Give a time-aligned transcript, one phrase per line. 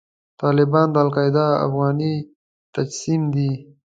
[0.41, 2.13] طالبان د القاعده افغاني
[2.73, 3.51] تجسم دی.